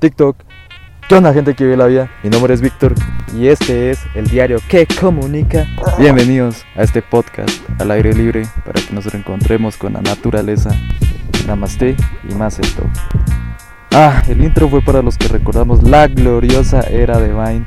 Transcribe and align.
TikTok. 0.00 0.36
¿Qué 1.08 1.14
onda 1.14 1.34
gente 1.34 1.54
que 1.54 1.64
vive 1.64 1.76
la 1.76 1.86
vida? 1.86 2.10
Mi 2.22 2.30
nombre 2.30 2.54
es 2.54 2.62
Víctor 2.62 2.94
y 3.36 3.48
este 3.48 3.90
es 3.90 4.00
el 4.14 4.28
diario 4.28 4.58
que 4.68 4.86
comunica. 4.86 5.66
Bienvenidos 5.98 6.64
a 6.74 6.82
este 6.82 7.02
podcast 7.02 7.50
al 7.78 7.90
aire 7.90 8.14
libre 8.14 8.44
para 8.64 8.80
que 8.80 8.94
nos 8.94 9.04
reencontremos 9.06 9.76
con 9.76 9.92
la 9.92 10.00
naturaleza. 10.00 10.70
Namaste 11.46 11.96
y 12.28 12.34
más 12.34 12.58
esto. 12.58 12.82
Ah, 13.92 14.22
el 14.28 14.42
intro 14.42 14.68
fue 14.70 14.80
para 14.80 15.02
los 15.02 15.18
que 15.18 15.28
recordamos 15.28 15.82
la 15.82 16.08
gloriosa 16.08 16.80
era 16.80 17.18
de 17.18 17.32
Vine. 17.32 17.66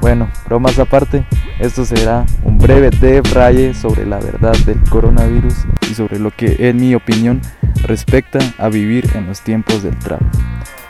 Bueno, 0.00 0.30
bromas 0.46 0.78
aparte, 0.78 1.26
esto 1.58 1.84
será 1.84 2.24
un 2.42 2.56
breve 2.56 2.88
debraye 2.88 3.74
sobre 3.74 4.06
la 4.06 4.18
verdad 4.18 4.56
del 4.64 4.80
coronavirus 4.88 5.66
y 5.90 5.94
sobre 5.94 6.18
lo 6.18 6.30
que, 6.30 6.56
en 6.70 6.78
mi 6.78 6.94
opinión, 6.94 7.42
respecta 7.82 8.38
a 8.56 8.70
vivir 8.70 9.10
en 9.14 9.26
los 9.26 9.42
tiempos 9.42 9.82
del 9.82 9.98
trap. 9.98 10.22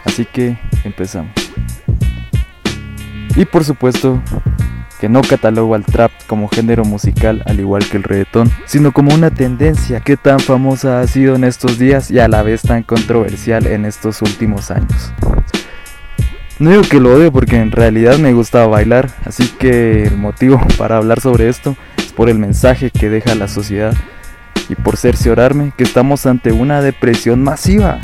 Así 0.04 0.24
que 0.24 0.58
empezamos. 0.84 1.32
Y 3.36 3.44
por 3.44 3.64
supuesto 3.64 4.20
que 5.00 5.08
no 5.08 5.22
catalogo 5.22 5.74
al 5.74 5.84
trap 5.84 6.12
como 6.26 6.48
género 6.48 6.84
musical 6.84 7.42
al 7.46 7.58
igual 7.58 7.88
que 7.88 7.96
el 7.96 8.02
reggaetón, 8.02 8.50
sino 8.66 8.92
como 8.92 9.14
una 9.14 9.30
tendencia 9.30 10.00
que 10.00 10.18
tan 10.18 10.40
famosa 10.40 11.00
ha 11.00 11.06
sido 11.06 11.36
en 11.36 11.44
estos 11.44 11.78
días 11.78 12.10
y 12.10 12.18
a 12.18 12.28
la 12.28 12.42
vez 12.42 12.62
tan 12.62 12.82
controversial 12.82 13.66
en 13.66 13.86
estos 13.86 14.20
últimos 14.20 14.70
años. 14.70 15.12
No 16.58 16.68
digo 16.68 16.82
que 16.82 17.00
lo 17.00 17.14
odio 17.14 17.32
porque 17.32 17.56
en 17.56 17.72
realidad 17.72 18.18
me 18.18 18.34
gustaba 18.34 18.66
bailar, 18.66 19.08
así 19.24 19.48
que 19.58 20.04
el 20.04 20.18
motivo 20.18 20.60
para 20.78 20.98
hablar 20.98 21.20
sobre 21.20 21.48
esto 21.48 21.74
es 21.96 22.12
por 22.12 22.28
el 22.28 22.38
mensaje 22.38 22.90
que 22.90 23.08
deja 23.08 23.34
la 23.34 23.48
sociedad 23.48 23.94
y 24.68 24.74
por 24.74 24.98
cerciorarme 24.98 25.72
que 25.74 25.84
estamos 25.84 26.26
ante 26.26 26.52
una 26.52 26.82
depresión 26.82 27.42
masiva. 27.42 28.00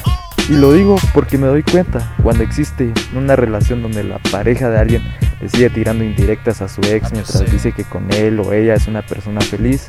Y 0.48 0.54
lo 0.54 0.72
digo 0.72 0.96
porque 1.12 1.38
me 1.38 1.48
doy 1.48 1.64
cuenta 1.64 2.14
cuando 2.22 2.44
existe 2.44 2.92
una 3.16 3.34
relación 3.34 3.82
donde 3.82 4.04
la 4.04 4.18
pareja 4.18 4.70
de 4.70 4.78
alguien 4.78 5.02
le 5.40 5.48
sigue 5.48 5.70
tirando 5.70 6.04
indirectas 6.04 6.62
a 6.62 6.68
su 6.68 6.80
ex 6.82 7.10
mientras 7.12 7.50
dice 7.50 7.72
que 7.72 7.82
con 7.82 8.12
él 8.12 8.38
o 8.38 8.52
ella 8.52 8.74
es 8.74 8.86
una 8.86 9.02
persona 9.02 9.40
feliz. 9.40 9.88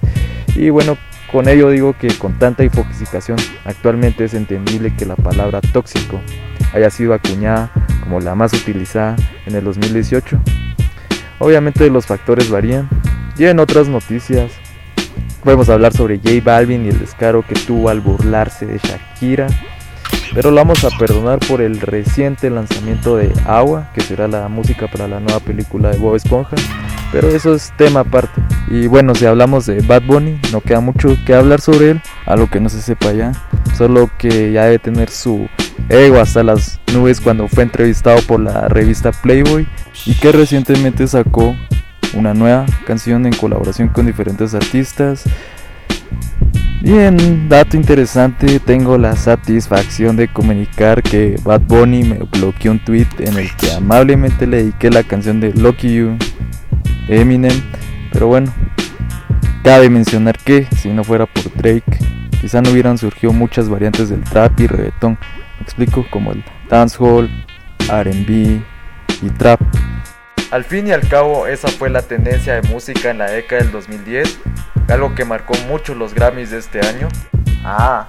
Y 0.56 0.72
bueno, 0.72 0.98
con 1.31 1.48
ello 1.48 1.70
digo 1.70 1.94
que 1.94 2.08
con 2.08 2.40
tanta 2.40 2.64
infoxicación 2.64 3.38
actualmente 3.66 4.23
es 4.23 4.34
entendible 4.34 4.96
que 4.96 5.06
la 5.06 5.16
palabra 5.16 5.62
tóxico 5.62 6.20
haya 6.74 6.90
sido 6.90 7.14
acuñada 7.14 7.70
como 8.02 8.20
la 8.20 8.34
más 8.34 8.52
utilizada 8.53 9.16
en 9.46 9.56
el 9.56 9.64
2018. 9.64 10.40
Obviamente 11.38 11.88
los 11.92 12.08
factores 12.08 12.50
varían 12.50 12.90
y 13.38 13.46
en 13.46 13.59
otras 13.59 13.88
noticias 13.88 14.52
podemos 15.44 15.70
hablar 15.70 15.94
sobre 15.94 16.18
J 16.18 16.42
Balvin 16.44 16.86
y 16.86 16.90
el 16.90 16.98
descaro 16.98 17.44
que 17.44 17.53
tuvo 17.53 17.90
al 17.90 18.02
burlarse 18.02 18.66
de 18.66 18.80
Shakira 18.80 19.48
pero 20.33 20.52
lo 20.52 20.58
vamos 20.58 20.83
a 20.83 20.89
perdonar 20.97 21.39
por 21.39 21.61
el 21.61 21.80
reciente 21.80 22.50
lanzamiento 22.50 23.17
de 23.17 23.31
Agua, 23.45 23.89
que 23.94 24.02
será 24.02 24.28
la 24.28 24.47
música 24.47 24.88
para 24.88 25.08
la 25.08 25.19
nueva 25.19 25.39
película 25.39 25.89
de 25.89 25.97
Bob 25.97 26.16
Esponja. 26.16 26.56
Pero 27.11 27.30
eso 27.30 27.53
es 27.53 27.72
tema 27.78 28.02
aparte. 28.02 28.42
Y 28.69 28.88
bueno, 28.88 29.16
si 29.16 29.25
hablamos 29.25 29.66
de 29.66 29.81
Bad 29.81 30.03
Bunny, 30.03 30.39
no 30.52 30.61
queda 30.61 30.81
mucho 30.81 31.17
que 31.25 31.34
hablar 31.34 31.61
sobre 31.61 31.92
él, 31.92 32.02
algo 32.25 32.50
que 32.50 32.59
no 32.59 32.69
se 32.69 32.81
sepa 32.81 33.14
ya. 33.14 33.31
Solo 33.78 34.09
que 34.17 34.52
ya 34.52 34.66
debe 34.66 34.80
tener 34.80 35.09
su 35.09 35.47
ego 35.89 36.19
hasta 36.19 36.44
las 36.44 36.80
nubes 36.94 37.22
cuando 37.22 37.47
fue 37.47 37.64
entrevistado 37.64 38.22
por 38.23 38.39
la 38.39 38.67
revista 38.67 39.12
Playboy 39.12 39.67
y 40.06 40.16
que 40.16 40.31
recientemente 40.31 41.08
sacó 41.08 41.56
una 42.14 42.34
nueva 42.34 42.66
canción 42.86 43.25
en 43.25 43.34
colaboración 43.34 43.89
con 43.89 44.06
diferentes 44.06 44.53
artistas 44.53 45.23
Bien, 46.88 47.50
dato 47.50 47.76
interesante, 47.76 48.62
tengo 48.62 48.98
la 48.98 49.14
satisfacción 49.18 50.16
de 50.16 50.30
comunicar 50.30 51.04
que 51.04 51.36
Bad 51.44 51.64
Bunny 51.64 52.06
me 52.06 52.20
bloqueó 52.20 52.72
un 52.72 52.80
tweet 52.80 53.10
en 53.20 53.36
el 53.36 53.54
que 53.58 53.74
amablemente 53.74 54.48
le 54.48 54.64
dediqué 54.64 54.90
la 54.90 55.04
canción 55.04 55.42
de 55.42 55.52
Lucky 55.52 55.94
You, 55.94 56.18
Eminem, 57.10 57.62
pero 58.14 58.28
bueno, 58.28 58.53
cabe 59.66 59.90
mencionar 59.90 60.38
que 60.38 60.66
si 60.78 60.88
no 60.88 61.03
fuera 61.03 61.26
por 61.26 61.53
Drake, 61.56 62.00
quizá 62.40 62.62
no 62.62 62.70
hubieran 62.70 62.97
surgido 62.97 63.34
muchas 63.34 63.68
variantes 63.68 64.08
del 64.08 64.24
trap 64.24 64.58
y 64.58 64.68
reggaeton, 64.68 65.20
me 65.58 65.64
explico, 65.64 66.06
como 66.09 66.31
el 66.31 66.42
dancehall, 66.70 67.30
RB 67.90 68.30
y 68.30 69.30
trap. 69.38 69.59
Al 70.52 70.63
fin 70.63 70.88
y 70.88 70.91
al 70.91 71.08
cabo, 71.08 71.47
esa 71.47 71.68
fue 71.68 71.90
la 71.90 72.02
tendencia 72.02 72.59
de 72.59 72.68
música 72.69 73.09
en 73.09 73.18
la 73.18 73.30
década 73.30 73.62
del 73.62 73.72
2010 73.72 74.40
algo 74.94 75.16
que 75.16 75.25
marcó 75.25 75.53
mucho 75.68 75.96
los 75.96 76.13
Grammys 76.13 76.52
de 76.52 76.59
este 76.59 76.85
año. 76.85 77.08
Ah, 77.63 78.08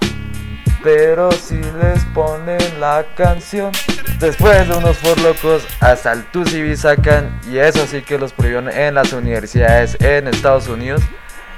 pero 0.83 1.33
si 1.33 1.57
les 1.57 2.05
ponen 2.15 2.59
la 2.81 3.05
canción. 3.17 3.73
Después 4.21 4.69
de 4.69 4.77
unos 4.77 5.01
locos 5.23 5.65
hasta 5.81 6.13
el 6.13 6.25
Tusibi 6.25 6.77
sacan 6.77 7.41
y 7.49 7.59
eso 7.59 7.87
sí 7.87 8.03
que 8.03 8.19
los 8.19 8.33
prohibieron 8.33 8.69
en 8.69 8.95
las 8.95 9.13
universidades 9.13 9.97
en 10.01 10.27
Estados 10.29 10.69
Unidos. 10.69 11.03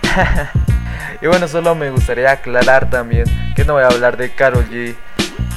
y 1.22 1.26
bueno, 1.26 1.48
solo 1.48 1.74
me 1.74 1.90
gustaría 1.90 2.32
aclarar 2.32 2.90
también 2.90 3.24
que 3.56 3.64
no 3.64 3.74
voy 3.74 3.82
a 3.82 3.86
hablar 3.86 4.16
de 4.18 4.34
Carol 4.34 4.66
G, 4.68 4.94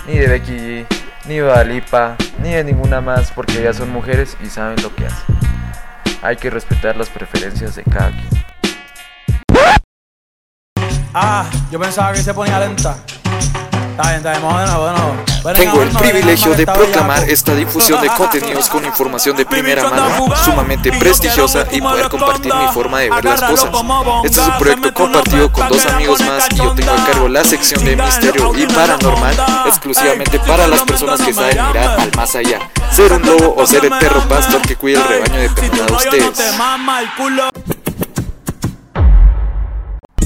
ni 0.07 0.17
de 0.17 0.27
Becky 0.27 0.57
G, 0.57 0.85
ni 1.25 1.37
de 1.37 1.51
Alipa, 1.51 2.15
ni 2.39 2.51
de 2.51 2.63
ninguna 2.63 3.01
más 3.01 3.31
porque 3.31 3.59
ellas 3.59 3.77
son 3.77 3.91
mujeres 3.91 4.37
y 4.43 4.47
saben 4.47 4.81
lo 4.81 4.93
que 4.95 5.05
hacen. 5.07 5.35
Hay 6.21 6.37
que 6.37 6.49
respetar 6.49 6.95
las 6.95 7.09
preferencias 7.09 7.75
de 7.75 7.83
cada 7.83 8.11
quien. 8.11 8.45
Ah, 11.13 11.49
yo 11.71 11.79
pensaba 11.79 12.13
que 12.13 12.23
se 12.23 12.33
ponía 12.33 12.59
lenta. 12.59 12.97
Está 13.93 14.09
bien, 14.09 14.15
está 14.15 14.31
bien, 14.31 14.41
bueno, 14.41 14.79
bueno. 14.79 15.53
Tengo 15.53 15.83
el 15.83 15.89
privilegio 15.89 16.55
de 16.55 16.65
proclamar 16.65 17.29
esta 17.29 17.53
difusión 17.53 18.01
de 18.01 18.07
contenidos 18.07 18.67
con 18.67 18.83
información 18.83 19.37
de 19.37 19.45
primera 19.45 19.87
mano, 19.87 20.33
sumamente 20.43 20.91
prestigiosa 20.93 21.67
y 21.71 21.79
poder 21.79 22.09
compartir 22.09 22.51
mi 22.55 22.67
forma 22.73 23.01
de 23.01 23.11
ver 23.11 23.23
las 23.23 23.43
cosas. 23.43 23.69
Este 24.23 24.41
es 24.41 24.47
un 24.47 24.57
proyecto 24.57 24.93
compartido 24.95 25.51
con 25.51 25.69
dos 25.69 25.85
amigos 25.85 26.21
más 26.21 26.47
y 26.51 26.55
yo 26.55 26.73
tengo 26.73 26.91
a 26.91 27.05
cargo 27.05 27.27
la 27.27 27.43
sección 27.43 27.85
de 27.85 27.95
misterio 27.95 28.51
y 28.55 28.65
paranormal 28.65 29.35
exclusivamente 29.67 30.39
para 30.39 30.67
las 30.67 30.81
personas 30.81 31.21
que 31.21 31.33
saben 31.33 31.57
mirar 31.67 31.99
al 31.99 32.11
más 32.15 32.33
allá. 32.35 32.61
Ser 32.91 33.13
un 33.13 33.21
lobo 33.21 33.53
o 33.55 33.67
ser 33.67 33.85
el 33.85 33.91
perro 33.99 34.21
pastor 34.27 34.61
que 34.63 34.75
cuida 34.75 35.01
el 35.01 35.07
rebaño 35.07 35.39
depende 35.39 35.83
de 35.83 35.93
ustedes. 35.93 36.53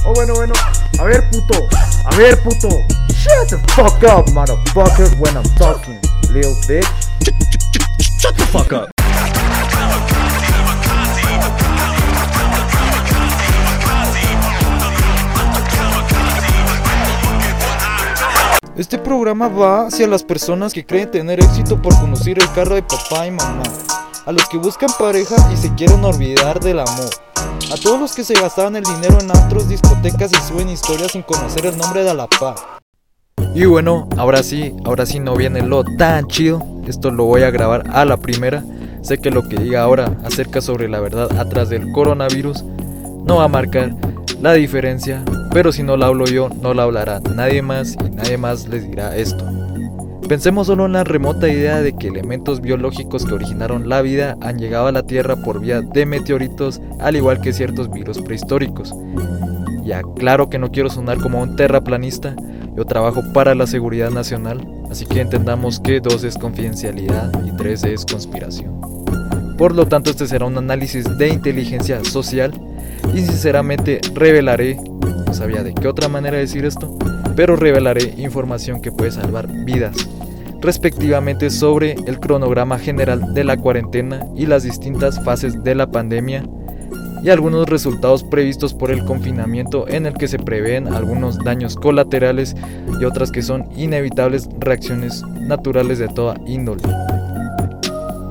Oh, 0.09 0.13
bueno, 0.13 0.35
bueno. 0.35 0.53
A 0.99 1.03
ver, 1.03 1.29
puto. 1.29 1.67
A 2.05 2.15
ver, 2.15 2.41
puto. 2.41 2.69
Shut 3.09 3.49
the 3.49 3.57
fuck 3.73 4.01
up, 4.03 4.25
motherfucker, 4.31 5.13
when 5.19 5.35
I'm 5.35 5.43
talking, 5.57 5.99
little 6.31 6.55
bitch. 6.65 6.87
Shut 8.17 8.37
the 8.37 8.45
fuck 8.45 8.71
up. 8.71 8.89
Este 18.77 18.97
programa 18.99 19.49
va 19.49 19.87
hacia 19.87 20.07
las 20.07 20.23
personas 20.23 20.71
que 20.71 20.85
creen 20.85 21.11
tener 21.11 21.41
éxito 21.41 21.81
por 21.81 21.93
conocer 21.99 22.39
el 22.41 22.49
carro 22.53 22.75
de 22.75 22.83
papá 22.83 23.27
y 23.27 23.31
mamá, 23.31 23.63
a 24.25 24.31
los 24.31 24.47
que 24.47 24.57
buscan 24.57 24.89
pareja 24.97 25.35
y 25.51 25.57
se 25.57 25.73
quieren 25.75 26.01
olvidar 26.05 26.61
del 26.61 26.79
amor 26.79 27.26
a 27.71 27.75
todos 27.75 27.99
los 27.99 28.15
que 28.15 28.23
se 28.23 28.33
gastaban 28.33 28.75
el 28.75 28.83
dinero 28.83 29.19
en 29.19 29.29
antros, 29.31 29.67
discotecas 29.67 30.31
y 30.31 30.47
suben 30.47 30.69
historias 30.69 31.11
sin 31.11 31.21
conocer 31.21 31.65
el 31.65 31.77
nombre 31.77 32.03
de 32.03 32.11
Alapá. 32.11 32.55
Y 33.53 33.65
bueno, 33.65 34.07
ahora 34.17 34.43
sí, 34.43 34.73
ahora 34.85 35.05
sí 35.05 35.19
no 35.19 35.35
viene 35.35 35.61
lo 35.61 35.83
tan 35.83 36.27
chido. 36.27 36.63
Esto 36.87 37.11
lo 37.11 37.25
voy 37.25 37.43
a 37.43 37.51
grabar 37.51 37.83
a 37.91 38.05
la 38.05 38.17
primera. 38.17 38.63
Sé 39.01 39.17
que 39.17 39.31
lo 39.31 39.47
que 39.47 39.57
diga 39.57 39.81
ahora 39.81 40.17
acerca 40.23 40.61
sobre 40.61 40.87
la 40.87 40.99
verdad 40.99 41.37
atrás 41.39 41.69
del 41.69 41.91
coronavirus 41.91 42.63
no 43.25 43.37
va 43.37 43.45
a 43.45 43.49
marcar 43.49 43.93
la 44.41 44.53
diferencia, 44.53 45.23
pero 45.51 45.71
si 45.71 45.83
no 45.83 45.97
la 45.97 46.05
hablo 46.05 46.25
yo, 46.25 46.49
no 46.49 46.73
la 46.73 46.83
hablará 46.83 47.19
nadie 47.19 47.61
más 47.61 47.93
y 47.93 48.09
nadie 48.11 48.37
más 48.37 48.67
les 48.67 48.87
dirá 48.89 49.15
esto. 49.15 49.43
Pensemos 50.27 50.67
solo 50.67 50.87
en 50.87 50.91
la 50.91 51.05
remota 51.05 51.47
idea 51.47 51.79
de 51.79 51.95
que 51.95 52.09
elementos 52.09 52.59
biológicos 52.59 53.23
que 53.23 53.33
originaron 53.33 53.87
la 53.87 54.01
vida 54.01 54.37
han 54.41 54.59
llegado 54.59 54.87
a 54.87 54.91
la 54.91 55.03
Tierra 55.03 55.37
por 55.37 55.61
vía 55.61 55.79
de 55.81 56.05
meteoritos, 56.05 56.81
al 56.99 57.15
igual 57.15 57.39
que 57.39 57.53
ciertos 57.53 57.89
virus 57.89 58.21
prehistóricos. 58.21 58.93
Ya 59.85 60.01
claro 60.17 60.49
que 60.49 60.59
no 60.59 60.69
quiero 60.69 60.89
sonar 60.89 61.19
como 61.19 61.41
un 61.41 61.55
terraplanista, 61.55 62.35
yo 62.75 62.83
trabajo 62.83 63.21
para 63.33 63.55
la 63.55 63.67
seguridad 63.67 64.11
nacional, 64.11 64.67
así 64.91 65.05
que 65.05 65.21
entendamos 65.21 65.79
que 65.79 66.01
dos 66.01 66.25
es 66.25 66.37
confidencialidad 66.37 67.31
y 67.45 67.55
tres 67.55 67.85
es 67.85 68.05
conspiración. 68.05 68.81
Por 69.57 69.73
lo 69.73 69.87
tanto, 69.87 70.09
este 70.09 70.27
será 70.27 70.45
un 70.45 70.57
análisis 70.57 71.17
de 71.17 71.29
inteligencia 71.29 72.03
social 72.03 72.51
y 73.13 73.19
sinceramente 73.19 74.01
revelaré, 74.13 74.75
no 74.75 75.33
sabía 75.33 75.63
de 75.63 75.73
qué 75.73 75.87
otra 75.87 76.09
manera 76.09 76.37
decir 76.37 76.65
esto, 76.65 76.97
pero 77.37 77.55
revelaré 77.55 78.13
información 78.17 78.81
que 78.81 78.91
puede 78.91 79.11
salvar 79.11 79.47
vidas 79.47 79.95
respectivamente 80.61 81.49
sobre 81.49 81.95
el 82.05 82.19
cronograma 82.19 82.79
general 82.79 83.33
de 83.33 83.43
la 83.43 83.57
cuarentena 83.57 84.25
y 84.35 84.45
las 84.45 84.63
distintas 84.63 85.23
fases 85.23 85.63
de 85.63 85.75
la 85.75 85.91
pandemia 85.91 86.43
y 87.23 87.29
algunos 87.29 87.67
resultados 87.67 88.23
previstos 88.23 88.73
por 88.73 88.91
el 88.91 89.03
confinamiento 89.05 89.87
en 89.87 90.05
el 90.05 90.13
que 90.13 90.27
se 90.27 90.39
prevén 90.39 90.87
algunos 90.87 91.37
daños 91.43 91.75
colaterales 91.75 92.55
y 92.99 93.05
otras 93.05 93.31
que 93.31 93.41
son 93.41 93.67
inevitables 93.75 94.47
reacciones 94.59 95.23
naturales 95.39 95.99
de 95.99 96.07
toda 96.07 96.39
índole. 96.45 96.83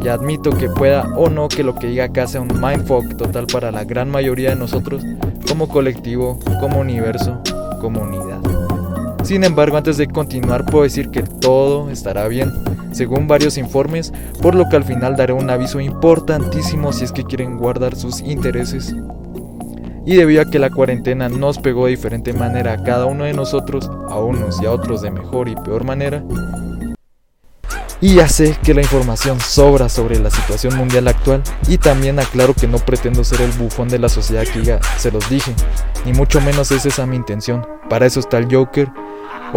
y 0.03 0.09
admito 0.09 0.51
que 0.51 0.69
pueda 0.69 1.03
o 1.17 1.29
no 1.29 1.49
que 1.49 1.65
lo 1.65 1.75
que 1.75 1.89
diga 1.89 2.05
acá 2.05 2.29
sea 2.29 2.41
un 2.41 2.61
mindfuck 2.61 3.17
total 3.17 3.47
para 3.49 3.73
la 3.73 3.83
gran 3.85 4.09
mayoría 4.09 4.51
de 4.51 4.57
nosotros 4.57 5.03
como 5.49 5.69
colectivo, 5.69 6.39
como 6.61 6.79
universo, 6.79 7.41
como 7.81 8.03
unidad. 8.03 8.36
Sin 9.27 9.43
embargo, 9.43 9.77
antes 9.77 9.97
de 9.97 10.07
continuar 10.07 10.65
puedo 10.65 10.85
decir 10.85 11.11
que 11.11 11.25
todo 11.25 11.91
estará 11.91 12.29
bien, 12.29 12.53
según 12.93 13.27
varios 13.27 13.59
informes, 13.59 14.13
por 14.41 14.55
lo 14.55 14.69
que 14.69 14.77
al 14.77 14.85
final 14.85 15.17
daré 15.17 15.33
un 15.33 15.51
aviso 15.51 15.81
importantísimo 15.81 16.93
si 16.93 17.07
es 17.07 17.11
que 17.11 17.25
quieren 17.25 17.59
guardar 17.59 17.97
sus 17.97 18.21
intereses. 18.21 18.95
Y 20.05 20.15
debido 20.15 20.43
a 20.43 20.45
que 20.45 20.61
la 20.61 20.71
cuarentena 20.71 21.29
nos 21.29 21.59
pegó 21.59 21.87
de 21.87 21.91
diferente 21.91 22.33
manera 22.35 22.75
a 22.75 22.83
cada 22.85 23.07
uno 23.07 23.25
de 23.25 23.33
nosotros, 23.33 23.91
a 24.09 24.21
unos 24.21 24.63
y 24.63 24.67
a 24.67 24.71
otros 24.71 25.03
de 25.03 25.11
mejor 25.11 25.49
y 25.49 25.57
peor 25.57 25.83
manera, 25.83 26.23
y 28.01 28.15
ya 28.15 28.29
sé 28.29 28.57
que 28.63 28.75
la 28.75 28.83
información 28.83 29.41
sobra 29.41 29.89
sobre 29.89 30.19
la 30.19 30.31
situación 30.31 30.77
mundial 30.77 31.09
actual 31.09 31.43
y 31.67 31.79
también 31.79 32.19
aclaro 32.19 32.55
que 32.55 32.69
no 32.69 32.79
pretendo 32.79 33.25
ser 33.25 33.41
el 33.41 33.51
bufón 33.53 33.89
de 33.89 33.99
la 33.99 34.11
sociedad 34.11 34.45
que 34.45 34.63
ya 34.63 34.81
se 34.99 35.11
los 35.11 35.29
dije, 35.31 35.55
ni 36.05 36.13
mucho 36.13 36.41
menos 36.43 36.71
es 36.71 36.85
esa 36.85 37.07
mi 37.07 37.17
intención. 37.17 37.67
Para 37.89 38.07
eso 38.07 38.21
está 38.21 38.39
el 38.39 38.55
Joker. 38.55 38.91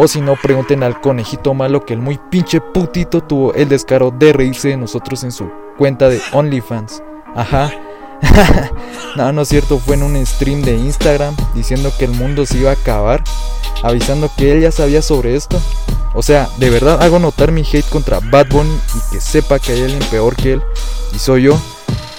O 0.01 0.07
si 0.07 0.21
no, 0.21 0.37
pregunten 0.37 0.81
al 0.81 1.01
conejito 1.01 1.53
malo 1.53 1.85
que 1.85 1.93
el 1.93 1.99
muy 1.99 2.17
pinche 2.17 2.61
putito 2.61 3.19
tuvo 3.19 3.53
el 3.53 3.67
descaro 3.67 4.11
de 4.11 4.31
reírse 4.31 4.69
de 4.69 4.77
nosotros 4.77 5.25
en 5.25 5.33
su 5.33 5.51
cuenta 5.77 6.07
de 6.07 6.21
OnlyFans. 6.31 7.03
Ajá. 7.35 7.69
no, 9.17 9.33
no 9.33 9.41
es 9.41 9.49
cierto, 9.49 9.77
fue 9.77 9.95
en 9.95 10.03
un 10.03 10.25
stream 10.25 10.61
de 10.61 10.77
Instagram 10.77 11.35
diciendo 11.53 11.91
que 11.99 12.05
el 12.05 12.11
mundo 12.11 12.45
se 12.45 12.59
iba 12.59 12.69
a 12.69 12.75
acabar, 12.75 13.21
avisando 13.83 14.31
que 14.37 14.53
él 14.53 14.61
ya 14.61 14.71
sabía 14.71 15.01
sobre 15.01 15.35
esto. 15.35 15.59
O 16.13 16.23
sea, 16.23 16.47
de 16.55 16.69
verdad 16.69 17.03
hago 17.03 17.19
notar 17.19 17.51
mi 17.51 17.63
hate 17.69 17.89
contra 17.89 18.21
Bad 18.21 18.47
Bunny 18.51 18.79
y 18.95 19.11
que 19.11 19.19
sepa 19.19 19.59
que 19.59 19.73
hay 19.73 19.81
alguien 19.81 20.03
peor 20.09 20.37
que 20.37 20.53
él, 20.53 20.63
y 21.13 21.19
soy 21.19 21.43
yo. 21.43 21.59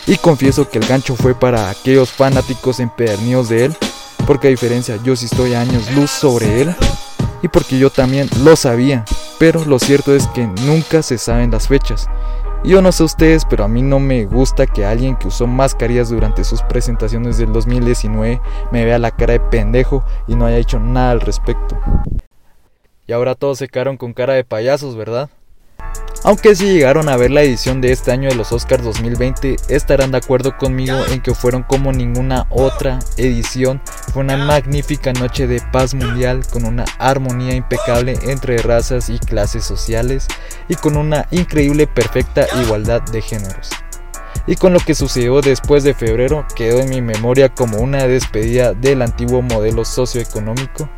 Y 0.06 0.18
confieso 0.18 0.68
que 0.68 0.80
el 0.80 0.86
gancho 0.86 1.16
fue 1.16 1.34
para 1.34 1.70
aquellos 1.70 2.10
fanáticos 2.10 2.78
empedernidos 2.78 3.48
de 3.48 3.64
él, 3.64 3.76
porque 4.26 4.48
a 4.48 4.50
diferencia 4.50 4.98
yo 5.02 5.16
sí 5.16 5.24
estoy 5.24 5.54
a 5.54 5.62
años 5.62 5.90
luz 5.92 6.10
sobre 6.10 6.60
él, 6.60 6.76
y 7.42 7.48
porque 7.48 7.78
yo 7.78 7.90
también 7.90 8.28
lo 8.42 8.56
sabía, 8.56 9.04
pero 9.38 9.64
lo 9.64 9.78
cierto 9.78 10.14
es 10.14 10.26
que 10.28 10.46
nunca 10.46 11.02
se 11.02 11.19
saben 11.19 11.50
las 11.50 11.69
fechas. 11.69 12.08
Yo 12.62 12.82
no 12.82 12.92
sé 12.92 13.04
ustedes, 13.04 13.46
pero 13.46 13.64
a 13.64 13.69
mí 13.69 13.81
no 13.81 13.98
me 13.98 14.26
gusta 14.26 14.66
que 14.66 14.84
alguien 14.84 15.16
que 15.16 15.28
usó 15.28 15.46
mascarillas 15.46 16.10
durante 16.10 16.44
sus 16.44 16.60
presentaciones 16.62 17.38
del 17.38 17.52
2019 17.52 18.40
me 18.70 18.84
vea 18.84 18.98
la 18.98 19.12
cara 19.12 19.32
de 19.32 19.40
pendejo 19.40 20.04
y 20.26 20.34
no 20.34 20.44
haya 20.44 20.58
hecho 20.58 20.78
nada 20.78 21.12
al 21.12 21.22
respecto. 21.22 21.78
Y 23.06 23.12
ahora 23.12 23.34
todos 23.34 23.58
se 23.58 23.69
quedaron 23.69 23.96
con 23.96 24.12
cara 24.12 24.34
de 24.34 24.44
payasos, 24.44 24.94
¿verdad? 24.94 25.31
Aunque 26.22 26.55
si 26.55 26.67
llegaron 26.67 27.08
a 27.08 27.17
ver 27.17 27.31
la 27.31 27.43
edición 27.43 27.81
de 27.81 27.93
este 27.93 28.12
año 28.12 28.28
de 28.28 28.34
los 28.34 28.52
Oscars 28.52 28.84
2020, 28.84 29.56
estarán 29.69 30.11
de 30.11 30.19
acuerdo 30.19 30.55
conmigo 30.58 30.94
en 31.06 31.22
que 31.22 31.34
fueron 31.34 31.62
como 31.62 31.93
ninguna 31.93 32.46
otra 32.50 32.99
edición. 33.17 33.81
Fue 34.12 34.22
una 34.22 34.37
magnífica 34.37 35.14
noche 35.14 35.46
de 35.46 35.62
paz 35.72 35.94
mundial 35.94 36.43
con 36.52 36.67
una 36.67 36.84
armonía 36.99 37.55
impecable 37.55 38.19
entre 38.25 38.58
razas 38.58 39.08
y 39.08 39.19
clases 39.19 39.64
sociales 39.64 40.28
y 40.69 40.75
con 40.75 40.99
una 40.99 41.26
increíble 41.31 41.87
perfecta 41.87 42.46
igualdad 42.62 43.00
de 43.00 43.23
géneros. 43.23 43.70
Y 44.46 44.56
con 44.56 44.75
lo 44.75 44.81
que 44.81 44.94
sucedió 44.94 45.40
después 45.40 45.84
de 45.84 45.94
febrero 45.94 46.46
quedó 46.55 46.81
en 46.81 46.90
mi 46.90 47.00
memoria 47.00 47.49
como 47.49 47.78
una 47.78 48.06
despedida 48.06 48.75
del 48.75 49.00
antiguo 49.00 49.40
modelo 49.40 49.87
socioeconómico 49.87 50.90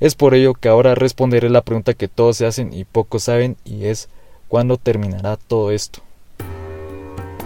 es 0.00 0.14
por 0.14 0.34
ello 0.34 0.54
que 0.54 0.68
ahora 0.68 0.94
responderé 0.94 1.50
la 1.50 1.62
pregunta 1.62 1.94
que 1.94 2.08
todos 2.08 2.36
se 2.36 2.46
hacen 2.46 2.72
y 2.72 2.84
pocos 2.84 3.24
saben 3.24 3.56
y 3.64 3.86
es 3.86 4.08
¿cuándo 4.48 4.76
terminará 4.76 5.36
todo 5.36 5.70
esto? 5.70 6.00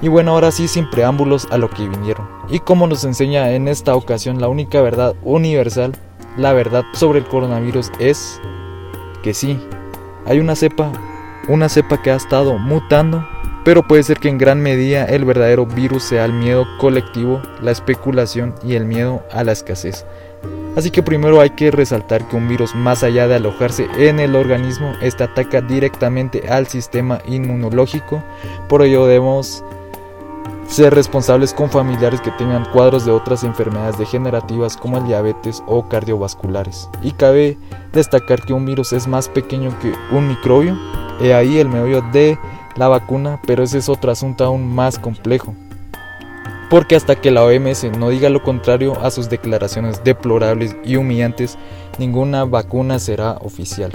Y 0.03 0.09
bueno, 0.09 0.33
ahora 0.33 0.51
sí, 0.51 0.67
sin 0.67 0.91
preámbulos 0.91 1.47
a 1.53 1.59
lo 1.59 1.71
que 1.71 1.89
vinieron. 1.89 2.29
Y 2.51 2.59
como 2.59 2.89
nos 2.89 3.05
enseña 3.05 3.53
en 3.53 3.69
esta 3.69 3.95
ocasión 3.95 4.41
la 4.41 4.49
única 4.49 4.83
verdad 4.83 5.15
universal, 5.23 5.93
la 6.37 6.53
verdad 6.53 6.83
sobre 6.93 7.21
el 7.21 7.27
coronavirus 7.27 7.93
es 8.01 8.41
que 9.23 9.33
sí, 9.33 9.61
hay 10.27 10.41
una 10.41 10.57
cepa, 10.57 10.91
una 11.49 11.69
cepa 11.69 12.03
que 12.03 12.11
ha 12.11 12.17
estado 12.17 12.59
mutando, 12.59 13.25
pero 13.65 13.87
puede 13.87 14.03
ser 14.03 14.19
que 14.19 14.29
en 14.29 14.39
gran 14.39 14.61
medida 14.61 15.05
el 15.05 15.25
verdadero 15.25 15.67
virus 15.67 16.03
sea 16.03 16.25
el 16.25 16.33
miedo 16.33 16.67
colectivo, 16.79 17.41
la 17.61 17.71
especulación 17.71 18.55
y 18.65 18.75
el 18.75 18.87
miedo 18.87 19.23
a 19.31 19.45
la 19.45 19.53
escasez. 19.53 20.05
Así 20.77 20.91
que 20.91 21.03
primero 21.03 21.41
hay 21.41 21.51
que 21.51 21.71
resaltar 21.71 22.27
que 22.29 22.37
un 22.37 22.49
virus 22.49 22.75
más 22.75 23.03
allá 23.03 23.29
de 23.29 23.35
alojarse 23.35 23.89
en 23.99 24.21
el 24.21 24.35
organismo, 24.35 24.93
este 25.03 25.25
ataca 25.25 25.61
directamente 25.61 26.49
al 26.49 26.67
sistema 26.67 27.21
inmunológico, 27.27 28.23
por 28.69 28.83
ello 28.83 29.07
debemos 29.07 29.63
ser 30.67 30.95
responsables 30.95 31.53
con 31.53 31.69
familiares 31.69 32.23
que 32.23 32.31
tengan 32.33 32.65
cuadros 32.73 33.05
de 33.05 33.13
otras 33.13 33.45
enfermedades 33.45 33.99
degenerativas 33.99 34.79
como 34.79 34.97
el 34.97 35.07
diabetes 35.07 35.63
o 35.67 35.87
cardiovasculares. 35.89 36.89
Y 37.03 37.13
cabe 37.13 37.59
destacar 37.93 38.41
que 38.41 38.55
un 38.55 38.65
virus 38.65 38.95
es 38.95 39.07
más 39.07 39.29
pequeño 39.29 39.79
que 39.81 39.93
un 40.11 40.29
microbio, 40.29 40.79
he 41.21 41.35
ahí 41.35 41.59
el 41.59 41.69
meollo 41.69 42.01
de 42.13 42.39
la 42.77 42.89
vacuna, 42.89 43.39
pero 43.47 43.63
ese 43.63 43.77
es 43.77 43.91
otro 43.91 44.11
asunto 44.11 44.45
aún 44.45 44.75
más 44.75 44.99
complejo 44.99 45.55
porque 46.73 46.97
hasta 46.97 47.21
que 47.21 47.31
la 47.31 47.45
OMS 47.45 47.85
no 47.99 48.09
diga 48.09 48.31
lo 48.31 48.43
contrario 48.43 48.99
a 49.05 49.11
sus 49.11 49.29
declaraciones 49.29 50.03
deplorables 50.05 50.75
y 50.83 50.97
humillantes, 50.97 51.59
ninguna 51.99 52.47
vacuna 52.47 52.99
será 52.99 53.33
oficial. 53.43 53.93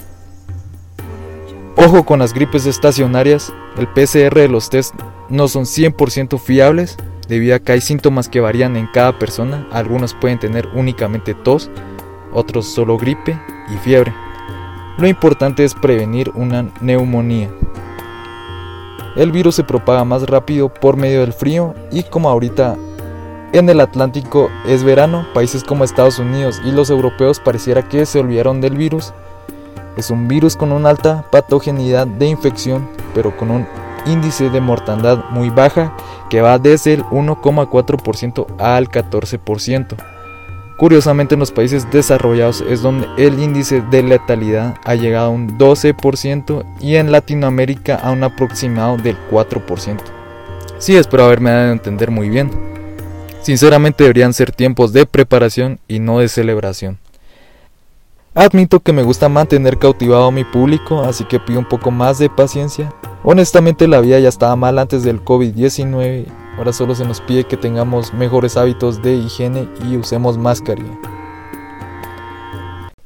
Ojo 1.76 2.06
con 2.06 2.20
las 2.20 2.36
gripes 2.36 2.68
estacionarias, 2.68 3.52
el 3.80 3.88
PCR 3.88 4.36
de 4.36 4.48
los 4.48 4.70
test 4.70 4.94
no 5.28 5.48
son 5.48 5.64
100% 5.64 6.38
fiables 6.38 6.98
debido 7.28 7.56
a 7.56 7.60
que 7.60 7.72
hay 7.72 7.82
síntomas 7.82 8.30
que 8.30 8.42
varían 8.42 8.78
en 8.78 8.86
cada 8.94 9.18
persona, 9.18 9.68
algunos 9.72 10.14
pueden 10.14 10.38
tener 10.38 10.68
únicamente 10.76 11.34
tos, 11.34 11.72
otros 12.32 12.68
solo 12.68 13.00
gripe 13.00 13.42
y 13.74 13.78
fiebre. 13.80 14.14
Lo 15.00 15.08
importante 15.08 15.64
es 15.64 15.74
prevenir 15.74 16.30
una 16.36 16.72
neumonía. 16.80 17.50
El 19.18 19.32
virus 19.32 19.56
se 19.56 19.64
propaga 19.64 20.04
más 20.04 20.24
rápido 20.30 20.70
por 20.70 20.96
medio 20.96 21.22
del 21.22 21.34
frío 21.34 21.74
y 21.92 22.04
como 22.04 22.30
ahorita 22.30 22.78
en 23.52 23.68
el 23.68 23.82
Atlántico 23.82 24.50
es 24.68 24.84
verano, 24.84 25.26
países 25.34 25.64
como 25.64 25.84
Estados 25.84 26.20
Unidos 26.20 26.62
y 26.64 26.72
los 26.72 26.92
europeos 26.92 27.40
pareciera 27.40 27.90
que 27.90 28.06
se 28.06 28.20
olvidaron 28.20 28.62
del 28.62 28.78
virus. 28.78 29.14
Es 29.96 30.12
un 30.12 30.28
virus 30.28 30.56
con 30.56 30.72
una 30.72 30.92
alta 30.92 31.26
patogenidad 31.32 32.06
de 32.06 32.28
infección, 32.28 32.88
pero 33.16 33.36
con 33.36 33.50
un 33.50 33.66
índice 34.06 34.52
de 34.52 34.62
mortandad 34.62 35.26
muy 35.32 35.50
baja 35.50 35.98
que 36.30 36.42
va 36.42 36.60
desde 36.60 36.94
el 36.94 37.04
1,4% 37.06 38.46
al 38.60 38.90
14%. 38.90 40.17
Curiosamente 40.78 41.34
en 41.34 41.40
los 41.40 41.52
países 41.52 41.90
desarrollados 41.90 42.64
es 42.70 42.84
donde 42.84 43.08
el 43.18 43.40
índice 43.40 43.82
de 43.82 44.04
letalidad 44.04 44.76
ha 44.86 44.94
llegado 44.94 45.26
a 45.26 45.30
un 45.30 45.58
12% 45.58 46.64
y 46.80 46.98
en 46.98 47.12
Latinoamérica 47.12 47.96
a 47.96 48.12
un 48.12 48.24
aproximado 48.24 48.96
del 48.98 49.18
4%. 49.32 49.98
Sí, 50.78 50.96
espero 50.96 51.26
haberme 51.26 51.50
dado 51.50 51.70
a 51.70 51.72
entender 51.72 52.12
muy 52.12 52.30
bien. 52.30 52.52
Sinceramente 53.42 54.04
deberían 54.04 54.34
ser 54.34 54.52
tiempos 54.52 54.94
de 54.94 55.08
preparación 55.08 55.80
y 55.88 55.98
no 55.98 56.20
de 56.20 56.28
celebración. 56.28 57.00
Admito 58.36 58.80
que 58.80 58.94
me 58.94 59.02
gusta 59.02 59.30
mantener 59.30 59.80
cautivado 59.80 60.26
a 60.26 60.32
mi 60.32 60.44
público, 60.44 61.02
así 61.02 61.24
que 61.24 61.40
pido 61.40 61.58
un 61.58 61.68
poco 61.68 61.90
más 61.90 62.20
de 62.20 62.30
paciencia. 62.30 62.94
Honestamente 63.24 63.88
la 63.88 64.00
vida 64.00 64.20
ya 64.20 64.30
estaba 64.30 64.56
mal 64.56 64.78
antes 64.78 65.04
del 65.04 65.26
COVID-19 65.26 66.28
Ahora 66.58 66.74
solo 66.74 66.96
se 66.96 67.06
nos 67.06 67.22
pide 67.22 67.44
que 67.44 67.56
tengamos 67.56 68.14
mejores 68.14 68.58
hábitos 68.58 69.02
de 69.02 69.14
higiene 69.14 69.70
y 69.88 69.96
usemos 69.96 70.38
mascarilla. 70.38 70.98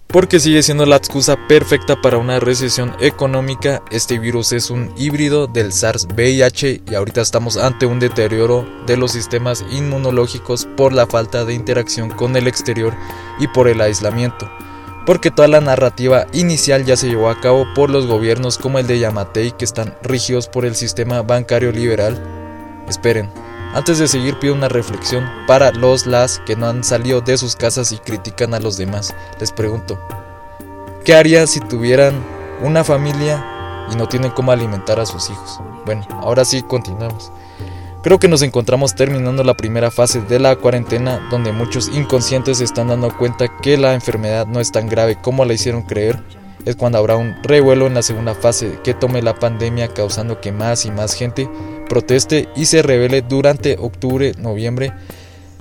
Porque 0.07 0.41
sigue 0.41 0.61
siendo 0.61 0.85
la 0.85 0.97
excusa 0.97 1.37
perfecta 1.47 2.01
para 2.01 2.17
una 2.17 2.41
recesión 2.41 2.93
económica, 2.99 3.81
este 3.91 4.19
virus 4.19 4.51
es 4.51 4.69
un 4.69 4.93
híbrido 4.97 5.47
del 5.47 5.71
SARS-VIH 5.71 6.81
y 6.89 6.95
ahorita 6.95 7.21
estamos 7.21 7.55
ante 7.55 7.85
un 7.85 7.99
deterioro 7.99 8.67
de 8.87 8.97
los 8.97 9.13
sistemas 9.13 9.63
inmunológicos 9.71 10.67
por 10.75 10.91
la 10.91 11.07
falta 11.07 11.45
de 11.45 11.53
interacción 11.53 12.09
con 12.09 12.35
el 12.35 12.47
exterior 12.47 12.93
y 13.39 13.47
por 13.47 13.69
el 13.69 13.79
aislamiento. 13.79 14.51
Porque 15.05 15.31
toda 15.31 15.47
la 15.47 15.61
narrativa 15.61 16.27
inicial 16.33 16.83
ya 16.85 16.97
se 16.97 17.07
llevó 17.07 17.29
a 17.29 17.39
cabo 17.39 17.65
por 17.73 17.89
los 17.89 18.05
gobiernos 18.05 18.57
como 18.57 18.79
el 18.79 18.87
de 18.87 18.99
Yamatei 18.99 19.53
que 19.53 19.63
están 19.63 19.95
rígidos 20.03 20.49
por 20.49 20.65
el 20.65 20.75
sistema 20.75 21.21
bancario 21.21 21.71
liberal 21.71 22.40
Esperen, 22.91 23.29
antes 23.73 23.99
de 23.99 24.07
seguir 24.09 24.37
pido 24.37 24.53
una 24.53 24.67
reflexión 24.67 25.23
para 25.47 25.71
los 25.71 26.05
las 26.05 26.39
que 26.39 26.57
no 26.57 26.67
han 26.67 26.83
salido 26.83 27.21
de 27.21 27.37
sus 27.37 27.55
casas 27.55 27.93
y 27.93 27.99
critican 27.99 28.53
a 28.53 28.59
los 28.59 28.75
demás. 28.75 29.15
Les 29.39 29.53
pregunto, 29.53 29.97
¿qué 31.05 31.15
harían 31.15 31.47
si 31.47 31.61
tuvieran 31.61 32.21
una 32.61 32.83
familia 32.83 33.87
y 33.89 33.95
no 33.95 34.09
tienen 34.09 34.31
cómo 34.31 34.51
alimentar 34.51 34.99
a 34.99 35.05
sus 35.05 35.29
hijos? 35.29 35.61
Bueno, 35.85 36.05
ahora 36.19 36.43
sí 36.43 36.63
continuamos. 36.63 37.31
Creo 38.03 38.19
que 38.19 38.27
nos 38.27 38.41
encontramos 38.41 38.93
terminando 38.93 39.45
la 39.45 39.53
primera 39.55 39.89
fase 39.89 40.19
de 40.19 40.37
la 40.37 40.57
cuarentena 40.57 41.29
donde 41.31 41.53
muchos 41.53 41.87
inconscientes 41.87 42.57
se 42.57 42.65
están 42.65 42.89
dando 42.89 43.17
cuenta 43.17 43.47
que 43.61 43.77
la 43.77 43.93
enfermedad 43.93 44.47
no 44.47 44.59
es 44.59 44.73
tan 44.73 44.89
grave 44.89 45.15
como 45.15 45.45
la 45.45 45.53
hicieron 45.53 45.83
creer 45.83 46.21
es 46.65 46.75
cuando 46.75 46.97
habrá 46.97 47.15
un 47.15 47.41
revuelo 47.41 47.87
en 47.87 47.93
la 47.93 48.01
segunda 48.01 48.35
fase 48.35 48.79
que 48.83 48.93
tome 48.93 49.21
la 49.21 49.35
pandemia 49.35 49.87
causando 49.87 50.41
que 50.41 50.51
más 50.51 50.85
y 50.85 50.91
más 50.91 51.13
gente 51.13 51.49
proteste 51.91 52.47
y 52.55 52.67
se 52.67 52.81
revele 52.81 53.21
durante 53.21 53.75
octubre, 53.77 54.31
noviembre, 54.37 54.93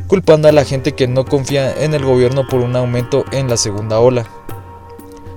culpando 0.06 0.46
a 0.46 0.52
la 0.52 0.64
gente 0.64 0.92
que 0.92 1.08
no 1.08 1.24
confía 1.24 1.82
en 1.82 1.92
el 1.92 2.04
gobierno 2.04 2.46
por 2.46 2.60
un 2.60 2.76
aumento 2.76 3.24
en 3.32 3.48
la 3.48 3.56
segunda 3.56 3.98
ola. 3.98 4.24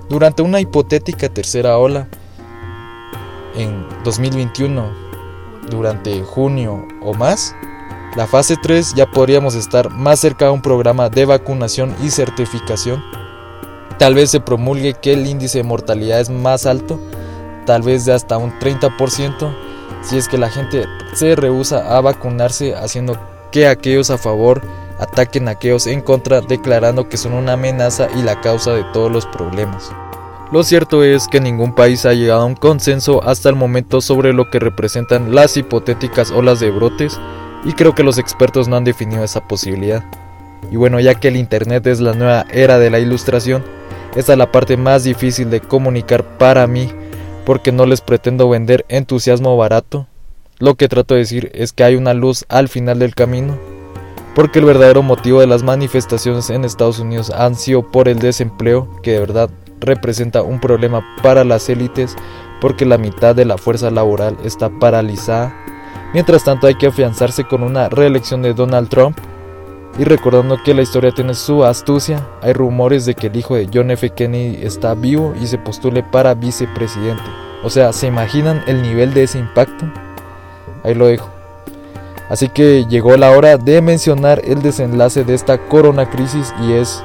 Durante 0.08 0.42
una 0.42 0.60
hipotética 0.60 1.28
tercera 1.28 1.78
ola, 1.78 2.06
en 3.56 3.84
2021, 4.04 4.88
durante 5.68 6.22
junio 6.22 6.86
o 7.02 7.12
más, 7.12 7.56
la 8.14 8.28
fase 8.28 8.56
3 8.56 8.94
ya 8.94 9.10
podríamos 9.10 9.56
estar 9.56 9.90
más 9.90 10.20
cerca 10.20 10.44
de 10.44 10.52
un 10.52 10.62
programa 10.62 11.08
de 11.08 11.24
vacunación 11.24 11.92
y 12.04 12.10
certificación. 12.10 13.02
Tal 13.98 14.14
vez 14.14 14.30
se 14.30 14.38
promulgue 14.38 14.94
que 14.94 15.14
el 15.14 15.26
índice 15.26 15.58
de 15.58 15.64
mortalidad 15.64 16.20
es 16.20 16.30
más 16.30 16.66
alto, 16.66 17.00
tal 17.66 17.82
vez 17.82 18.04
de 18.04 18.12
hasta 18.12 18.38
un 18.38 18.52
30%, 18.60 19.73
si 20.04 20.18
es 20.18 20.28
que 20.28 20.38
la 20.38 20.50
gente 20.50 20.86
se 21.14 21.34
rehúsa 21.34 21.96
a 21.96 22.00
vacunarse 22.00 22.74
haciendo 22.74 23.18
que 23.50 23.66
aquellos 23.66 24.10
a 24.10 24.18
favor 24.18 24.62
ataquen 24.98 25.48
a 25.48 25.52
aquellos 25.52 25.86
en 25.86 26.00
contra 26.00 26.40
declarando 26.40 27.08
que 27.08 27.16
son 27.16 27.32
una 27.32 27.54
amenaza 27.54 28.08
y 28.16 28.22
la 28.22 28.40
causa 28.40 28.72
de 28.72 28.84
todos 28.92 29.10
los 29.10 29.26
problemas. 29.26 29.90
Lo 30.52 30.62
cierto 30.62 31.02
es 31.02 31.26
que 31.26 31.40
ningún 31.40 31.74
país 31.74 32.06
ha 32.06 32.12
llegado 32.12 32.42
a 32.42 32.46
un 32.46 32.54
consenso 32.54 33.24
hasta 33.24 33.48
el 33.48 33.56
momento 33.56 34.00
sobre 34.00 34.32
lo 34.32 34.50
que 34.50 34.60
representan 34.60 35.34
las 35.34 35.56
hipotéticas 35.56 36.30
olas 36.30 36.60
de 36.60 36.70
brotes 36.70 37.18
y 37.64 37.72
creo 37.72 37.94
que 37.94 38.04
los 38.04 38.18
expertos 38.18 38.68
no 38.68 38.76
han 38.76 38.84
definido 38.84 39.24
esa 39.24 39.48
posibilidad. 39.48 40.04
Y 40.70 40.76
bueno, 40.76 41.00
ya 41.00 41.14
que 41.14 41.28
el 41.28 41.36
Internet 41.36 41.86
es 41.86 42.00
la 42.00 42.12
nueva 42.12 42.46
era 42.50 42.78
de 42.78 42.90
la 42.90 42.98
ilustración, 42.98 43.64
esta 44.14 44.32
es 44.32 44.38
la 44.38 44.52
parte 44.52 44.76
más 44.76 45.02
difícil 45.02 45.50
de 45.50 45.60
comunicar 45.60 46.22
para 46.22 46.66
mí 46.66 46.92
porque 47.44 47.72
no 47.72 47.86
les 47.86 48.00
pretendo 48.00 48.48
vender 48.48 48.84
entusiasmo 48.88 49.56
barato. 49.56 50.06
Lo 50.58 50.76
que 50.76 50.88
trato 50.88 51.14
de 51.14 51.20
decir 51.20 51.50
es 51.54 51.72
que 51.72 51.84
hay 51.84 51.96
una 51.96 52.14
luz 52.14 52.44
al 52.48 52.68
final 52.68 52.98
del 52.98 53.14
camino, 53.14 53.58
porque 54.34 54.60
el 54.60 54.64
verdadero 54.64 55.02
motivo 55.02 55.40
de 55.40 55.46
las 55.46 55.62
manifestaciones 55.62 56.50
en 56.50 56.64
Estados 56.64 56.98
Unidos 56.98 57.30
han 57.30 57.54
sido 57.54 57.90
por 57.90 58.08
el 58.08 58.18
desempleo, 58.18 58.88
que 59.02 59.12
de 59.12 59.20
verdad 59.20 59.50
representa 59.80 60.42
un 60.42 60.60
problema 60.60 61.04
para 61.22 61.44
las 61.44 61.68
élites, 61.68 62.16
porque 62.60 62.86
la 62.86 62.98
mitad 62.98 63.34
de 63.34 63.44
la 63.44 63.58
fuerza 63.58 63.90
laboral 63.90 64.36
está 64.44 64.70
paralizada. 64.70 65.54
Mientras 66.12 66.44
tanto 66.44 66.66
hay 66.66 66.76
que 66.76 66.86
afianzarse 66.86 67.44
con 67.44 67.62
una 67.62 67.88
reelección 67.88 68.40
de 68.42 68.54
Donald 68.54 68.88
Trump, 68.88 69.18
y 69.98 70.04
recordando 70.04 70.58
que 70.64 70.74
la 70.74 70.82
historia 70.82 71.12
tiene 71.12 71.34
su 71.34 71.64
astucia, 71.64 72.26
hay 72.42 72.52
rumores 72.52 73.06
de 73.06 73.14
que 73.14 73.28
el 73.28 73.36
hijo 73.36 73.54
de 73.54 73.68
John 73.72 73.90
F. 73.92 74.10
Kennedy 74.10 74.64
está 74.64 74.94
vivo 74.94 75.34
y 75.40 75.46
se 75.46 75.58
postule 75.58 76.02
para 76.02 76.34
vicepresidente. 76.34 77.22
O 77.62 77.70
sea, 77.70 77.92
¿se 77.92 78.08
imaginan 78.08 78.62
el 78.66 78.82
nivel 78.82 79.14
de 79.14 79.22
ese 79.22 79.38
impacto? 79.38 79.86
Ahí 80.82 80.94
lo 80.94 81.06
dejo. 81.06 81.30
Así 82.28 82.48
que 82.48 82.86
llegó 82.86 83.16
la 83.16 83.30
hora 83.30 83.56
de 83.56 83.80
mencionar 83.82 84.40
el 84.44 84.62
desenlace 84.62 85.24
de 85.24 85.34
esta 85.34 85.58
corona 85.68 86.10
crisis 86.10 86.52
y 86.62 86.72
es 86.72 87.02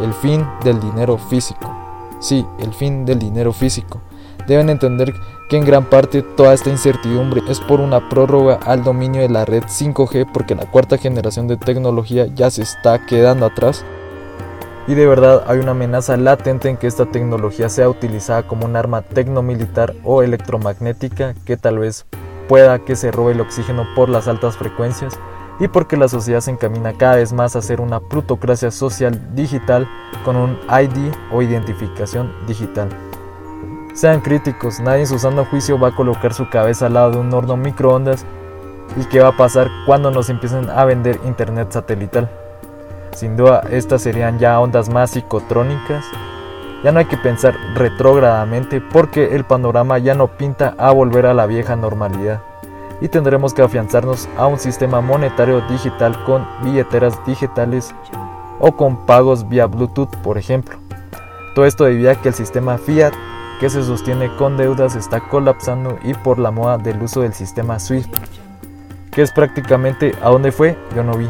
el 0.00 0.12
fin 0.14 0.46
del 0.62 0.78
dinero 0.80 1.18
físico. 1.18 1.74
Sí, 2.20 2.46
el 2.60 2.72
fin 2.72 3.04
del 3.04 3.18
dinero 3.18 3.52
físico. 3.52 4.00
Deben 4.46 4.70
entender 4.70 5.12
que 5.48 5.56
en 5.56 5.64
gran 5.64 5.84
parte 5.84 6.22
toda 6.22 6.52
esta 6.52 6.70
incertidumbre 6.70 7.42
es 7.48 7.60
por 7.60 7.80
una 7.80 8.08
prórroga 8.08 8.60
al 8.64 8.84
dominio 8.84 9.22
de 9.22 9.30
la 9.30 9.44
red 9.44 9.64
5G 9.64 10.30
porque 10.32 10.54
la 10.54 10.66
cuarta 10.66 10.98
generación 10.98 11.48
de 11.48 11.56
tecnología 11.56 12.26
ya 12.26 12.50
se 12.50 12.62
está 12.62 13.06
quedando 13.06 13.46
atrás. 13.46 13.84
Y 14.86 14.94
de 14.94 15.06
verdad 15.06 15.44
hay 15.46 15.58
una 15.58 15.72
amenaza 15.72 16.16
latente 16.16 16.68
en 16.68 16.76
que 16.76 16.86
esta 16.86 17.06
tecnología 17.06 17.68
sea 17.68 17.88
utilizada 17.88 18.42
como 18.42 18.66
un 18.66 18.76
arma 18.76 19.02
tecnomilitar 19.02 19.94
o 20.04 20.22
electromagnética 20.22 21.34
que 21.44 21.56
tal 21.56 21.78
vez 21.78 22.06
pueda 22.48 22.78
que 22.78 22.96
se 22.96 23.10
robe 23.10 23.32
el 23.32 23.40
oxígeno 23.40 23.86
por 23.94 24.08
las 24.08 24.28
altas 24.28 24.56
frecuencias 24.56 25.18
y 25.60 25.68
porque 25.68 25.96
la 25.96 26.08
sociedad 26.08 26.40
se 26.40 26.52
encamina 26.52 26.92
cada 26.92 27.16
vez 27.16 27.32
más 27.32 27.56
a 27.56 27.62
ser 27.62 27.80
una 27.80 28.00
plutocracia 28.00 28.70
social 28.70 29.34
digital 29.34 29.88
con 30.24 30.36
un 30.36 30.58
ID 30.70 31.12
o 31.32 31.42
identificación 31.42 32.32
digital. 32.46 33.07
Sean 33.94 34.20
críticos, 34.20 34.80
nadie 34.80 35.00
en 35.00 35.06
su 35.06 35.18
sano 35.18 35.44
juicio 35.44 35.78
va 35.78 35.88
a 35.88 35.96
colocar 35.96 36.32
su 36.32 36.48
cabeza 36.48 36.86
al 36.86 36.94
lado 36.94 37.12
de 37.12 37.18
un 37.18 37.34
horno 37.34 37.56
microondas 37.56 38.24
y 38.96 39.04
qué 39.06 39.20
va 39.20 39.28
a 39.28 39.36
pasar 39.36 39.68
cuando 39.86 40.10
nos 40.10 40.30
empiecen 40.30 40.70
a 40.70 40.84
vender 40.84 41.20
internet 41.24 41.72
satelital. 41.72 42.28
Sin 43.12 43.36
duda, 43.36 43.62
estas 43.70 44.02
serían 44.02 44.38
ya 44.38 44.60
ondas 44.60 44.88
más 44.88 45.10
psicotrónicas. 45.10 46.04
Ya 46.84 46.92
no 46.92 47.00
hay 47.00 47.06
que 47.06 47.16
pensar 47.16 47.56
retrógradamente 47.74 48.80
porque 48.80 49.34
el 49.34 49.44
panorama 49.44 49.98
ya 49.98 50.14
no 50.14 50.28
pinta 50.28 50.74
a 50.78 50.92
volver 50.92 51.26
a 51.26 51.34
la 51.34 51.46
vieja 51.46 51.74
normalidad 51.74 52.40
y 53.00 53.08
tendremos 53.08 53.54
que 53.54 53.62
afianzarnos 53.62 54.28
a 54.36 54.46
un 54.46 54.58
sistema 54.58 55.00
monetario 55.00 55.60
digital 55.62 56.22
con 56.24 56.46
billeteras 56.62 57.24
digitales 57.24 57.94
o 58.60 58.72
con 58.72 59.06
pagos 59.06 59.48
vía 59.48 59.66
Bluetooth, 59.66 60.14
por 60.22 60.38
ejemplo. 60.38 60.78
Todo 61.54 61.64
esto 61.64 61.84
debido 61.84 62.10
a 62.10 62.14
que 62.16 62.28
el 62.28 62.34
sistema 62.34 62.78
Fiat 62.78 63.12
que 63.60 63.70
se 63.70 63.82
sostiene 63.82 64.34
con 64.36 64.56
deudas 64.56 64.94
está 64.94 65.20
colapsando 65.28 65.98
y 66.02 66.14
por 66.14 66.38
la 66.38 66.50
moda 66.50 66.78
del 66.78 67.02
uso 67.02 67.22
del 67.22 67.34
sistema 67.34 67.78
SWIFT, 67.78 68.14
que 69.10 69.22
es 69.22 69.32
prácticamente 69.32 70.12
a 70.22 70.30
dónde 70.30 70.52
fue, 70.52 70.76
yo 70.94 71.02
no 71.02 71.16
vi. 71.16 71.28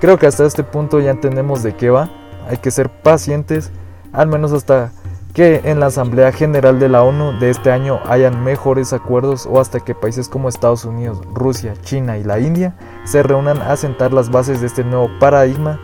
Creo 0.00 0.18
que 0.18 0.26
hasta 0.26 0.46
este 0.46 0.62
punto 0.62 1.00
ya 1.00 1.10
entendemos 1.10 1.62
de 1.62 1.74
qué 1.74 1.90
va, 1.90 2.10
hay 2.48 2.58
que 2.58 2.70
ser 2.70 2.88
pacientes, 2.88 3.70
al 4.12 4.28
menos 4.28 4.52
hasta 4.52 4.92
que 5.32 5.60
en 5.64 5.78
la 5.78 5.86
Asamblea 5.86 6.32
General 6.32 6.78
de 6.80 6.88
la 6.88 7.02
ONU 7.02 7.38
de 7.38 7.50
este 7.50 7.70
año 7.70 8.00
hayan 8.06 8.42
mejores 8.42 8.92
acuerdos 8.92 9.46
o 9.46 9.60
hasta 9.60 9.80
que 9.80 9.94
países 9.94 10.28
como 10.28 10.48
Estados 10.48 10.84
Unidos, 10.84 11.20
Rusia, 11.32 11.74
China 11.82 12.18
y 12.18 12.24
la 12.24 12.40
India 12.40 12.74
se 13.04 13.22
reúnan 13.22 13.62
a 13.62 13.76
sentar 13.76 14.12
las 14.12 14.30
bases 14.30 14.60
de 14.60 14.66
este 14.66 14.84
nuevo 14.84 15.08
paradigma. 15.20 15.78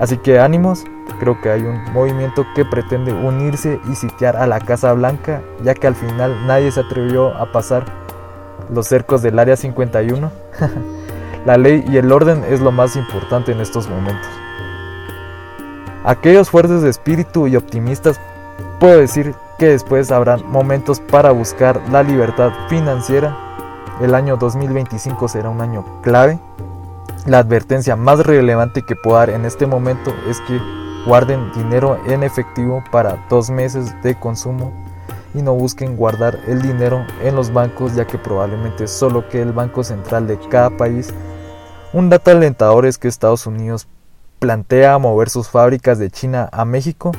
Así 0.00 0.18
que 0.18 0.38
ánimos, 0.38 0.84
Creo 1.20 1.40
que 1.40 1.50
hay 1.50 1.62
un 1.62 1.92
movimiento 1.92 2.46
que 2.54 2.64
pretende 2.64 3.12
unirse 3.12 3.80
y 3.90 3.94
sitiar 3.94 4.36
a 4.36 4.46
la 4.46 4.60
Casa 4.60 4.92
Blanca, 4.92 5.42
ya 5.62 5.74
que 5.74 5.86
al 5.86 5.94
final 5.94 6.46
nadie 6.46 6.70
se 6.72 6.80
atrevió 6.80 7.34
a 7.36 7.52
pasar 7.52 7.84
los 8.72 8.86
cercos 8.88 9.22
del 9.22 9.38
Área 9.38 9.56
51. 9.56 10.30
la 11.46 11.56
ley 11.56 11.84
y 11.88 11.98
el 11.98 12.10
orden 12.10 12.42
es 12.48 12.60
lo 12.60 12.72
más 12.72 12.96
importante 12.96 13.52
en 13.52 13.60
estos 13.60 13.88
momentos. 13.88 14.26
Aquellos 16.04 16.50
fuertes 16.50 16.82
de 16.82 16.90
espíritu 16.90 17.46
y 17.46 17.56
optimistas, 17.56 18.20
puedo 18.80 18.98
decir 18.98 19.34
que 19.58 19.68
después 19.68 20.10
habrán 20.10 20.44
momentos 20.50 21.00
para 21.00 21.30
buscar 21.30 21.80
la 21.90 22.02
libertad 22.02 22.52
financiera. 22.68 23.36
El 24.00 24.14
año 24.14 24.36
2025 24.36 25.28
será 25.28 25.48
un 25.48 25.60
año 25.60 25.84
clave. 26.02 26.38
La 27.26 27.38
advertencia 27.38 27.96
más 27.96 28.20
relevante 28.20 28.82
que 28.82 28.96
puedo 28.96 29.16
dar 29.16 29.30
en 29.30 29.44
este 29.44 29.66
momento 29.66 30.12
es 30.28 30.40
que 30.40 30.60
Guarden 31.06 31.52
dinero 31.52 31.98
en 32.06 32.22
efectivo 32.22 32.82
para 32.90 33.26
dos 33.28 33.50
meses 33.50 33.94
de 34.02 34.18
consumo 34.18 34.72
y 35.34 35.42
no 35.42 35.52
busquen 35.52 35.96
guardar 35.96 36.38
el 36.46 36.62
dinero 36.62 37.04
en 37.22 37.36
los 37.36 37.52
bancos 37.52 37.94
ya 37.94 38.06
que 38.06 38.16
probablemente 38.16 38.88
solo 38.88 39.28
que 39.28 39.42
el 39.42 39.52
Banco 39.52 39.84
Central 39.84 40.26
de 40.26 40.38
cada 40.48 40.70
país. 40.70 41.12
Un 41.92 42.08
dato 42.08 42.30
alentador 42.30 42.86
es 42.86 42.96
que 42.96 43.08
Estados 43.08 43.46
Unidos 43.46 43.86
plantea 44.38 44.96
mover 44.96 45.28
sus 45.28 45.50
fábricas 45.50 45.98
de 45.98 46.10
China 46.10 46.48
a 46.50 46.64
México. 46.64 47.12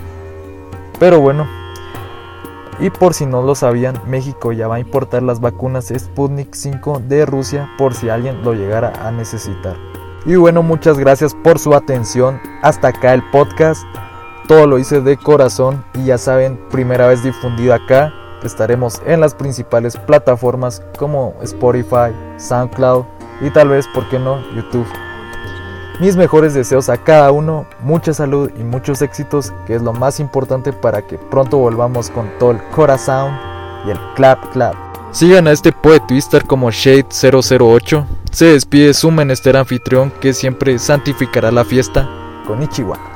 Pero 0.98 1.22
bueno, 1.22 1.46
y 2.80 2.90
por 2.90 3.14
si 3.14 3.26
no 3.26 3.42
lo 3.42 3.56
sabían, 3.56 4.00
México 4.08 4.52
ya 4.52 4.68
va 4.68 4.76
a 4.76 4.80
importar 4.80 5.24
las 5.24 5.40
vacunas 5.40 5.94
Sputnik 5.96 6.54
5 6.54 7.02
de 7.08 7.26
Rusia 7.26 7.70
por 7.78 7.94
si 7.94 8.10
alguien 8.10 8.44
lo 8.44 8.54
llegara 8.54 8.94
a 9.06 9.12
necesitar. 9.12 9.76
Y 10.26 10.36
bueno, 10.36 10.64
muchas 10.64 10.98
gracias 10.98 11.36
por 11.36 11.60
su 11.60 11.74
atención. 11.76 12.42
Hasta 12.64 12.88
acá 12.88 13.14
el 13.14 13.24
podcast. 13.30 13.84
Todo 14.48 14.68
lo 14.68 14.80
hice 14.80 15.02
de 15.02 15.18
corazón 15.18 15.84
y 15.94 16.06
ya 16.06 16.18
saben, 16.18 16.60
primera 16.70 17.08
vez 17.08 17.24
difundido 17.24 17.74
acá. 17.74 18.12
Estaremos 18.44 19.02
en 19.06 19.22
las 19.22 19.34
principales 19.34 19.98
plataformas 19.98 20.84
como 20.98 21.34
Spotify, 21.42 22.12
SoundCloud 22.38 23.06
y 23.42 23.50
tal 23.50 23.70
vez, 23.70 23.88
¿por 23.94 24.08
qué 24.10 24.20
no?, 24.20 24.40
YouTube. 24.56 24.88
Mis 26.00 26.18
mejores 26.18 26.54
deseos 26.54 26.90
a 26.90 26.98
cada 26.98 27.32
uno, 27.32 27.66
mucha 27.82 28.14
salud 28.14 28.52
y 28.60 28.64
muchos 28.64 29.02
éxitos, 29.02 29.54
que 29.66 29.76
es 29.76 29.82
lo 29.82 29.94
más 29.94 30.20
importante 30.20 30.74
para 30.74 31.02
que 31.02 31.18
pronto 31.18 31.58
volvamos 31.58 32.10
con 32.10 32.30
todo 32.38 32.52
el 32.52 32.62
corazón 32.72 33.34
y 33.88 33.92
el 33.92 34.00
clap 34.16 34.52
clap. 34.52 34.76
Sigan 35.12 35.48
a 35.48 35.54
este 35.54 35.72
poet 35.72 36.02
twister 36.06 36.44
como 36.44 36.70
Shade008. 36.70 38.06
Se 38.30 38.46
despide 38.48 38.94
su 38.94 39.10
menester 39.10 39.56
anfitrión 39.56 40.12
que 40.20 40.34
siempre 40.34 40.78
santificará 40.80 41.50
la 41.50 41.64
fiesta 41.64 42.10
con 42.46 42.62
Ichiwa. 42.62 43.15